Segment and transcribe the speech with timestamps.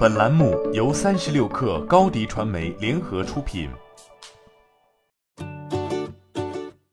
[0.00, 3.68] 本栏目由三十六氪高低传媒联合出品。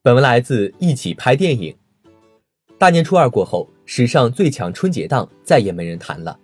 [0.01, 1.73] 本文来自一起拍电影。
[2.77, 6.37] 大年初二过后，史上最强春节档再也没人谈了。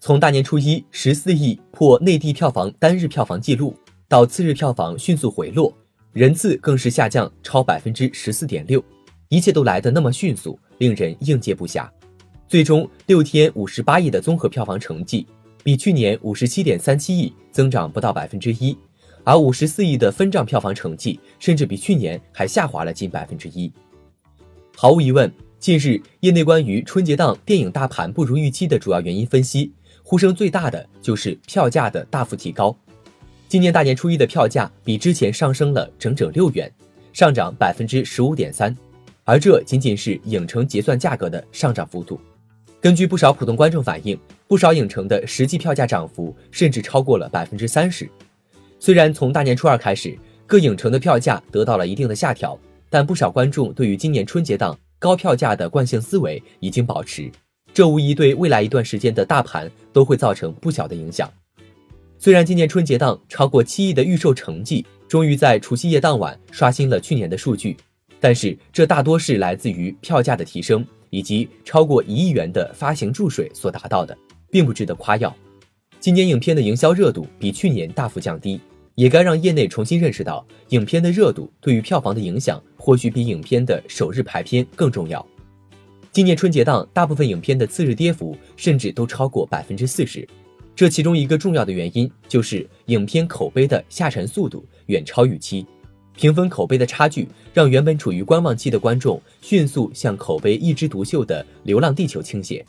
[0.00, 3.76] 从大年初一十四亿破内地票房单日票房纪录，
[4.08, 5.70] 到次日票房迅速回落，
[6.12, 8.82] 人次更是下降超百分之十四点六，
[9.28, 11.86] 一切都来得那么迅速，令人应接不暇。
[12.48, 15.26] 最终六天五十八亿的综合票房成绩，
[15.68, 18.74] 比去年五十七点三七亿增长不到百分之一，
[19.22, 23.70] 而五十四亿的分账票房成绩甚至比去年还下滑了近百分之一。
[24.74, 29.70] 毫无疑问，近日业内关于春节档电影大盘不如预期的主要原因分析，
[30.02, 32.74] 呼声最大的就是票价的大幅提高。
[33.46, 36.72] 今年大年初一的票价比之前上升了整整六元，
[37.12, 38.74] 上涨百分之十五点三，
[39.22, 42.18] 而这仅仅是影城结算价格的上涨幅度。
[42.80, 48.08] 根据不少普通观众反映，不少影城的实际票价涨幅甚至超过了百分之三十。
[48.78, 52.56] 虽然从大年初二开始，各影城的票价得到了一定的下调，
[52.88, 57.28] 但不少观众对于今年春节档高票价的惯性思维已经保持，
[57.74, 61.28] 这无疑对未来一段时间的大盘都会造成不小的影响。
[62.16, 67.76] 虽然今年春节档超过七亿的预售成绩终于在除夕夜当晚刷新了去年的数据，
[68.20, 70.86] 但是这大多是来自于票价的提升。
[71.10, 74.16] 以及超过一亿元的发行注水所达到的，
[74.50, 75.34] 并不值得夸耀。
[76.00, 78.60] 今年影片的营销热度比去年大幅降低，
[78.94, 85.24] 也该让业内重新认识到，影片的热度对于票房的影响或许比影片的首日排片更重要。
[86.12, 90.26] 今年春节档大部分影片的次日跌幅甚至都超过百分之四十，
[90.74, 95.66] 这其中一个重要的原因就是影片口碑的下沉速度远超预期。
[96.18, 102.64] 评分口碑的差距，让原本处于观望期的观众迅速向口碑一枝独秀的《流浪地球》倾斜。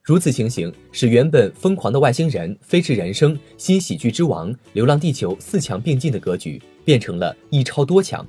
[0.00, 8.24] 如此情形，使原本疯狂的外星人、飞驰人生、新喜剧之王、《流浪地球》四强并进的格局，变成了一超多强。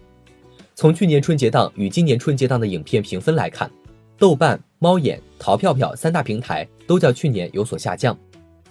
[0.74, 3.70] 从去年春节档与今年春节档的影片评分来看，
[4.18, 8.18] 豆瓣、猫眼、淘票票三大平台都较去年有所下降。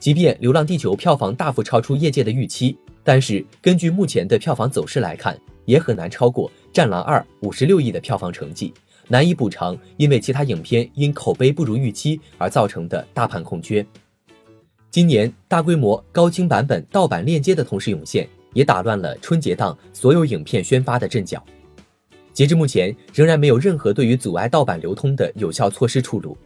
[0.01, 8.73] 即便《流浪地球》票房大幅超出业界的预期，但是根据目前的票房走势来看，也很难超过《战狼二》五十六亿的票房成绩，
[9.09, 13.85] 难以补偿因为其他影片因口碑不如预期而造成的大盘空缺。
[14.91, 21.43] 今年大规模高清版本盗版链接的同时涌现，也打乱了春节档所有影片宣发的阵脚。
[22.33, 26.37] 截至目前，仍然没有任何对于阻碍盗版流通的有效措施出炉。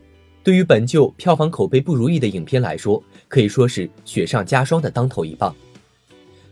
[0.42, 5.54] 对于本就票房口碑不如意的影片来说，可以说是雪上加霜的当头一棒。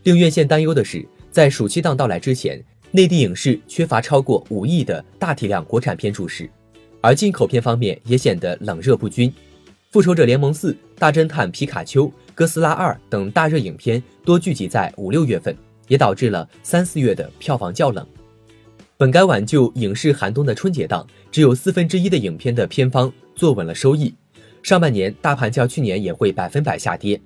[0.02, 1.06] 令院线担忧的是。
[1.36, 2.58] 在暑期档到来之前，
[2.92, 6.48] 内地影视缺乏超过五亿的大体量国产片注释，
[7.02, 9.28] 而进口片方面也显得冷热不均。
[9.90, 15.54] 《复仇者联盟四》《大侦探皮卡丘》《哥斯拉二》等大热影片多聚集在五六月份，
[15.88, 18.06] 也导致了三四月的票房较冷。
[18.96, 24.14] 本该挽救影视寒冬的春节档，只有四分之一的影片的片方坐稳了收益。
[24.62, 27.20] 上半年大盘较去年也会百分百下跌，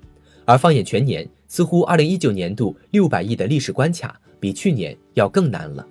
[0.47, 1.25] 而放眼全年。
[1.50, 5.84] 似乎二零一九年度六百亿的历史关卡比去年要更难了。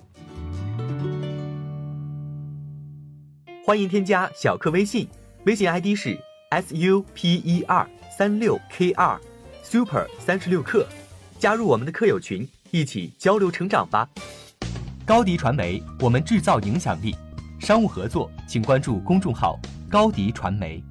[3.66, 5.06] 欢迎添加小课微信，
[5.46, 6.18] 微信 ID 是
[6.50, 7.86] s u p e r
[8.18, 9.20] 三六 k 二
[9.62, 10.88] super 三十六课，
[11.38, 14.10] 加入我们的课友群，一起交流成长吧。
[15.06, 17.14] 高迪传媒，我们制造影响力。
[17.60, 19.60] 商务合作，请关注公众号
[19.90, 20.82] 高迪传媒。